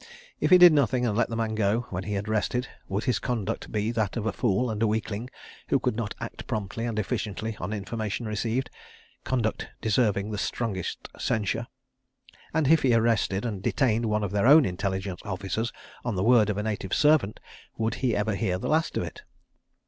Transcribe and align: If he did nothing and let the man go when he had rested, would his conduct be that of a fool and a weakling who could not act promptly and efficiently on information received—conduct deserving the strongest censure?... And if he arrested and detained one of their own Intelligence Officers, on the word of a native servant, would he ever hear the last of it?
If 0.39 0.49
he 0.49 0.57
did 0.57 0.73
nothing 0.73 1.05
and 1.05 1.15
let 1.15 1.29
the 1.29 1.35
man 1.35 1.53
go 1.53 1.81
when 1.91 2.05
he 2.05 2.13
had 2.13 2.27
rested, 2.27 2.67
would 2.87 3.03
his 3.03 3.19
conduct 3.19 3.71
be 3.71 3.91
that 3.91 4.17
of 4.17 4.25
a 4.25 4.31
fool 4.31 4.71
and 4.71 4.81
a 4.81 4.87
weakling 4.87 5.29
who 5.67 5.77
could 5.79 5.95
not 5.95 6.15
act 6.19 6.47
promptly 6.47 6.85
and 6.85 6.97
efficiently 6.97 7.55
on 7.59 7.71
information 7.71 8.25
received—conduct 8.25 9.67
deserving 9.79 10.31
the 10.31 10.39
strongest 10.39 11.07
censure?... 11.19 11.67
And 12.51 12.67
if 12.67 12.81
he 12.81 12.95
arrested 12.95 13.45
and 13.45 13.61
detained 13.61 14.07
one 14.07 14.23
of 14.23 14.31
their 14.31 14.47
own 14.47 14.65
Intelligence 14.65 15.21
Officers, 15.23 15.71
on 16.03 16.15
the 16.15 16.23
word 16.23 16.49
of 16.49 16.57
a 16.57 16.63
native 16.63 16.95
servant, 16.95 17.39
would 17.77 17.93
he 18.01 18.15
ever 18.15 18.33
hear 18.33 18.57
the 18.57 18.69
last 18.69 18.97
of 18.97 19.03
it? 19.03 19.21